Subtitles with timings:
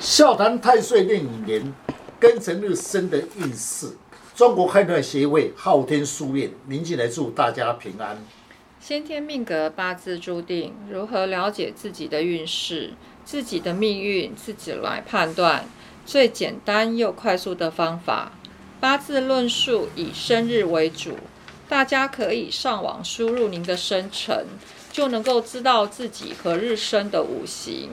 [0.00, 1.74] 笑谈太岁令五年
[2.18, 3.86] 庚辰日生的运势。
[4.34, 8.16] 中国开团协会昊天书院，您进来祝大家平安。
[8.80, 12.94] 先天命格八字注定，如何了解自己的运势、
[13.26, 15.66] 自己的命运，自己来判断。
[16.06, 18.32] 最简单又快速的方法，
[18.80, 21.18] 八字论述以生日为主，
[21.68, 24.46] 大家可以上网输入您的生辰，
[24.90, 27.90] 就能够知道自己何日生的五行。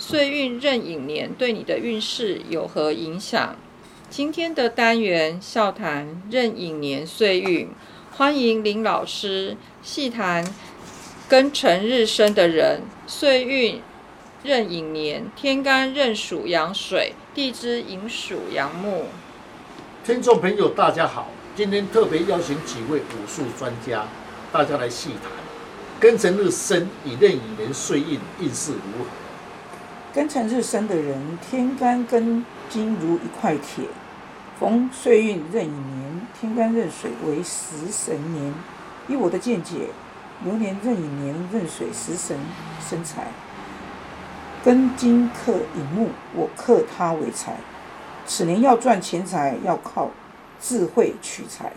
[0.00, 3.56] 岁运壬寅年对你的运势有何影响？
[4.08, 7.68] 今天的单元笑谈壬寅年岁运，
[8.12, 10.46] 欢迎林老师细谈
[11.28, 13.80] 庚辰日生的人，岁运
[14.44, 19.06] 壬寅年，天干壬属阳水，地支寅属阳木。
[20.06, 24.06] 听众朋友，大家好，今天特别邀请几位武术专家，
[24.52, 25.32] 大家来细谈
[26.00, 29.27] 庚辰日生以壬寅年岁运运势如何？
[30.14, 33.84] 庚辰日生的人，天干跟金如一块铁，
[34.58, 38.54] 逢岁运壬寅年，天干壬水为食神年。
[39.06, 39.88] 以我的见解，
[40.42, 42.38] 流年壬寅年壬水食神
[42.80, 43.26] 生财，
[44.64, 47.56] 庚金克寅木，我克他为财。
[48.24, 50.10] 此年要赚钱财，要靠
[50.58, 51.72] 智慧取财。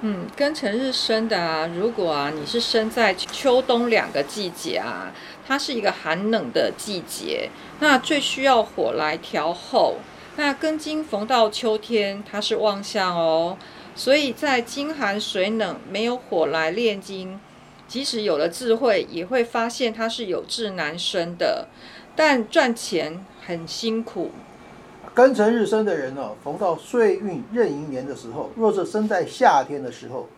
[0.00, 5.12] 嗯，庚辰日生的啊，如果啊你是生在秋冬两个季节啊，
[5.44, 9.96] 它是一个寒冷的季节，那最需要火来调候。
[10.36, 13.58] 那庚金逢到秋天，它是旺相哦，
[13.96, 17.40] 所以在金寒水冷，没有火来炼金，
[17.88, 21.66] 即使有了智慧，也会发现它是有志难伸的，
[22.14, 24.30] 但赚钱很辛苦。
[25.18, 30.28] 庚辰日生的人呢，逢到岁运壬寅年的时候，若是生在夏天的时候，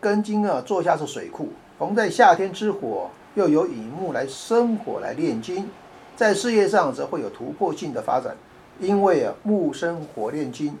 [0.00, 5.68] 庚金啊坐下是水库，逢在夏天之火，又有乙木来生火来炼金，
[6.14, 8.36] 在事业上则会有突破性的发展，
[8.78, 10.72] 因为啊木生火炼金，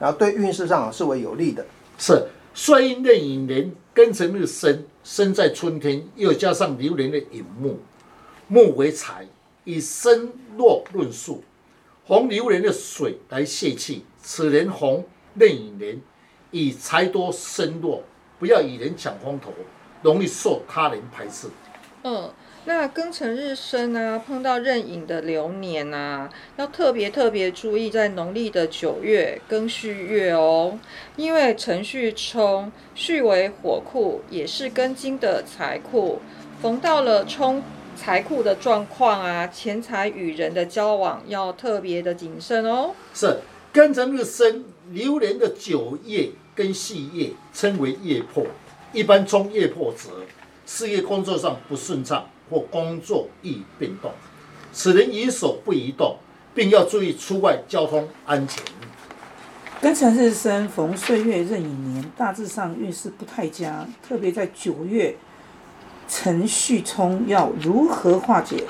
[0.00, 1.64] 然后对运势上是为有利的。
[1.96, 7.78] 是岁运壬寅年庚辰日生，生在春天，又加上流年的寅木，
[8.48, 9.28] 木为财，
[9.62, 11.44] 以生弱论述。
[12.06, 15.06] 红流年的水来泄气，此年红
[15.36, 15.98] 壬寅年，
[16.50, 18.02] 以财多身弱，
[18.38, 19.50] 不要与人抢风头，
[20.02, 21.48] 容易受他人排斥。
[22.02, 22.30] 嗯，
[22.66, 26.28] 那庚辰日生啊，碰到壬寅的流年啊，
[26.58, 30.78] 要特别特别注意，在农历的九月庚戌月哦，
[31.16, 36.20] 因为辰戌冲，戌为火库，也是庚金的财库，
[36.60, 37.62] 逢到了冲。
[37.94, 42.90] 财库的状况啊，钱财与人的交往要特别的谨慎哦。
[43.14, 43.38] 是
[43.72, 48.46] 庚辰日生流年的九月跟细月称为月破，
[48.92, 50.10] 一般冲月破者，
[50.66, 54.12] 事业工作上不顺畅或工作易变动，
[54.72, 56.16] 此人宜手不宜动，
[56.54, 58.62] 并要注意出外交通安全。
[59.82, 65.14] 庚辰日生逢岁月壬寅年，大致上运势不太佳，特别在九月。
[66.08, 68.64] 程序冲要如何化解？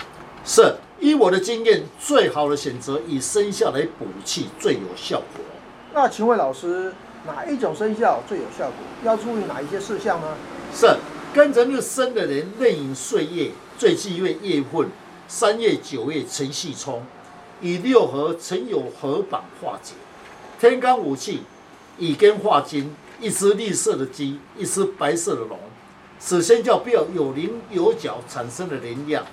[0.44, 5.44] 是依我的经验，最好的选择以生肖来补气最有效果。
[5.92, 6.92] 那请问老师，
[7.26, 8.76] 哪一种生肖最有效果？
[9.04, 10.36] 要注意哪一些事项呢？
[10.74, 10.96] 是
[11.34, 14.88] 庚辰日生的人，壬寅岁月最忌月夜混，
[15.28, 17.02] 三月九月辰戌冲，
[17.60, 19.94] 以六合辰酉合板化解。
[20.60, 21.42] 天干五气
[21.98, 25.58] 以根化金，一只绿色的鸡，一只白色的龙。
[26.26, 29.26] 此生肖不要有棱有角产生的能量，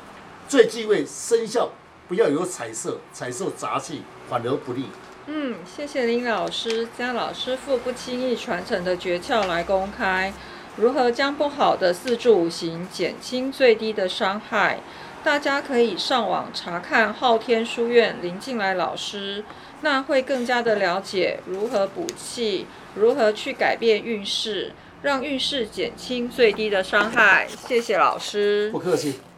[0.50, 1.70] 最忌讳生肖
[2.10, 4.88] 不要有彩色，彩色杂气反而不利。
[5.28, 10.34] 嗯，谢谢林老师将老师傅不轻易传承的诀窍来公开，
[10.76, 14.82] 如何将不好的四柱五行减轻最低的伤害？
[15.24, 19.46] 大家可以上网查看昊天书院林静来老师，
[19.80, 24.74] 那会更加的了解如何补气，如何去改变运势。
[25.02, 28.70] 让运势减轻最低的伤害，谢谢老师。
[28.72, 29.22] 不客气。